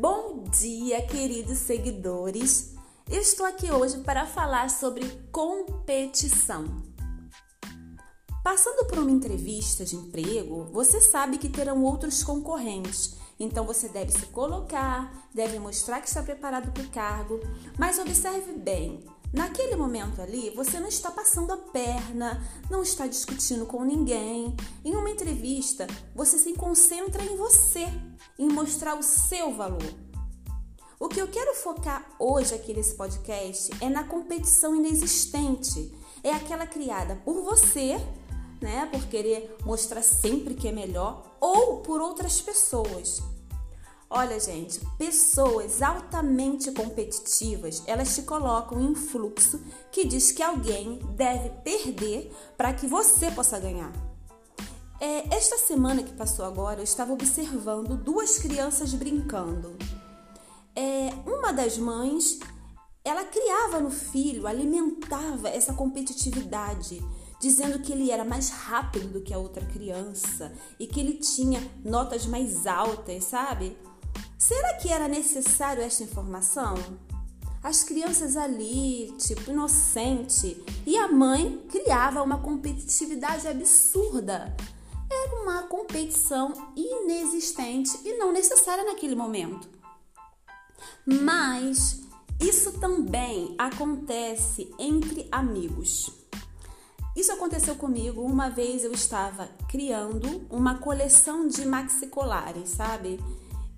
[0.00, 2.72] Bom dia, queridos seguidores.
[3.10, 6.66] Estou aqui hoje para falar sobre competição.
[8.44, 13.16] Passando por uma entrevista de emprego, você sabe que terão outros concorrentes.
[13.40, 17.40] Então você deve se colocar, deve mostrar que está preparado para o cargo,
[17.76, 23.66] mas observe bem, Naquele momento ali, você não está passando a perna, não está discutindo
[23.66, 24.56] com ninguém.
[24.82, 27.86] Em uma entrevista, você se concentra em você,
[28.38, 29.82] em mostrar o seu valor.
[30.98, 35.94] O que eu quero focar hoje aqui nesse podcast é na competição inexistente.
[36.24, 38.00] É aquela criada por você,
[38.62, 43.22] né, por querer mostrar sempre que é melhor, ou por outras pessoas.
[44.10, 49.60] Olha, gente, pessoas altamente competitivas, elas te colocam em um fluxo
[49.92, 53.92] que diz que alguém deve perder para que você possa ganhar.
[54.98, 59.76] É, esta semana que passou agora, eu estava observando duas crianças brincando.
[60.74, 62.38] É, uma das mães,
[63.04, 66.98] ela criava no filho, alimentava essa competitividade,
[67.38, 71.60] dizendo que ele era mais rápido do que a outra criança e que ele tinha
[71.84, 73.76] notas mais altas, sabe?
[74.38, 76.76] Será que era necessário esta informação?
[77.60, 84.56] As crianças ali, tipo, inocente, e a mãe criava uma competitividade absurda.
[85.10, 89.68] Era uma competição inexistente e não necessária naquele momento.
[91.04, 92.00] Mas
[92.40, 96.12] isso também acontece entre amigos.
[97.16, 103.18] Isso aconteceu comigo uma vez eu estava criando uma coleção de maxicolares, sabe?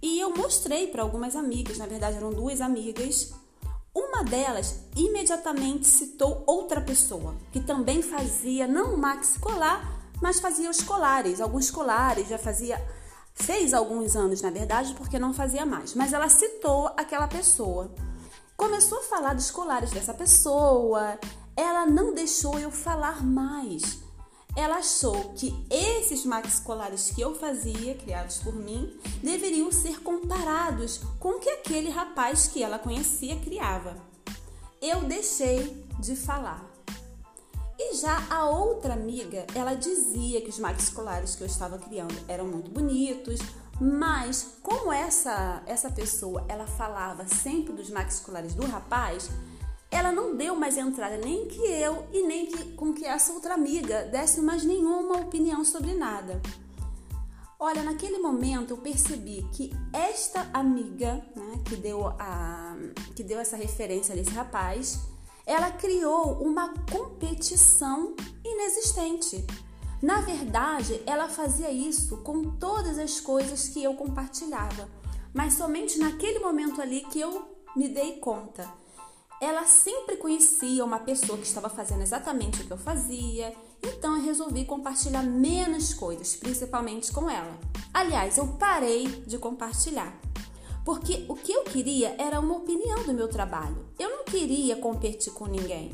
[0.00, 3.32] E eu mostrei para algumas amigas, na verdade eram duas amigas.
[3.94, 10.80] Uma delas imediatamente citou outra pessoa que também fazia não maxi colar, mas fazia os
[10.82, 12.80] colares, alguns colares, já fazia
[13.34, 17.90] fez alguns anos, na verdade, porque não fazia mais, mas ela citou aquela pessoa.
[18.56, 21.18] Começou a falar dos colares dessa pessoa,
[21.56, 24.00] ela não deixou eu falar mais
[24.56, 31.00] ela achou que esses maxi colares que eu fazia, criados por mim, deveriam ser comparados
[31.18, 33.96] com o que aquele rapaz que ela conhecia criava.
[34.80, 36.64] Eu deixei de falar.
[37.78, 42.14] E já a outra amiga, ela dizia que os maxi colares que eu estava criando
[42.26, 43.38] eram muito bonitos,
[43.80, 49.30] mas como essa essa pessoa, ela falava sempre dos maxi colares do rapaz,
[49.90, 53.54] ela não deu mais entrada nem que eu e nem que, com que essa outra
[53.54, 56.40] amiga desse mais nenhuma opinião sobre nada.
[57.58, 62.76] Olha, naquele momento eu percebi que esta amiga, né, que deu a
[63.16, 65.00] que deu essa referência desse rapaz,
[65.44, 69.44] ela criou uma competição inexistente.
[70.00, 74.88] Na verdade, ela fazia isso com todas as coisas que eu compartilhava,
[75.34, 78.72] mas somente naquele momento ali que eu me dei conta
[79.40, 84.22] ela sempre conhecia uma pessoa que estava fazendo exatamente o que eu fazia, então eu
[84.22, 87.58] resolvi compartilhar menos coisas, principalmente com ela.
[87.94, 90.12] Aliás, eu parei de compartilhar,
[90.84, 93.86] porque o que eu queria era uma opinião do meu trabalho.
[93.98, 95.92] Eu não queria competir com ninguém.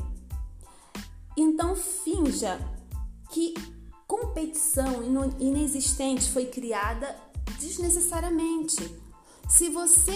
[1.37, 2.59] Então finja
[3.29, 3.53] que
[4.07, 5.03] competição
[5.39, 7.15] inexistente foi criada
[7.59, 8.99] desnecessariamente.
[9.47, 10.15] Se você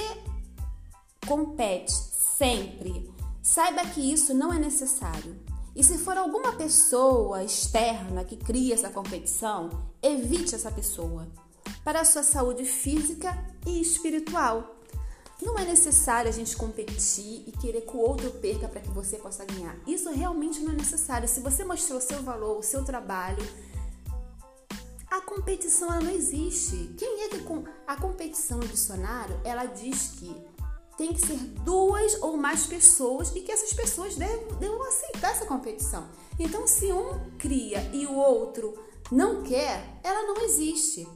[1.28, 5.36] compete sempre Saiba que isso não é necessário.
[5.76, 9.70] E se for alguma pessoa externa que cria essa competição,
[10.02, 11.28] evite essa pessoa
[11.84, 14.76] para a sua saúde física e espiritual.
[15.42, 19.18] Não é necessário a gente competir e querer que o outro perca para que você
[19.18, 19.78] possa ganhar.
[19.88, 21.30] Isso realmente não é necessário.
[21.30, 23.42] Se você mostrou seu valor, o seu trabalho,
[25.10, 26.94] a competição ela não existe.
[26.98, 27.42] Quem é que
[27.88, 30.36] a competição no dicionário, ela diz que
[31.00, 34.46] tem que ser duas ou mais pessoas e que essas pessoas devem
[34.86, 36.10] aceitar essa competição.
[36.38, 38.78] Então, se um cria e o outro
[39.10, 41.08] não quer, ela não existe.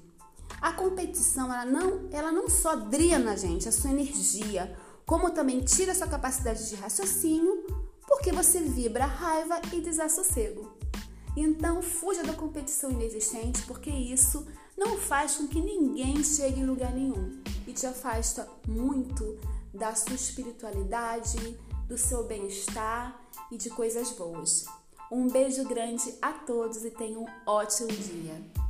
[0.62, 4.74] A competição, ela não, ela não só drena gente, a sua energia,
[5.06, 7.66] como também tira a sua capacidade de raciocínio,
[8.08, 10.72] porque você vibra raiva e desassossego.
[11.36, 14.48] Então, fuja da competição inexistente, porque isso
[14.78, 19.38] não faz com que ninguém chegue em lugar nenhum e te afasta muito
[19.74, 23.20] da sua espiritualidade, do seu bem-estar
[23.52, 24.66] e de coisas boas.
[25.12, 28.63] Um beijo grande a todos e tenham um ótimo dia.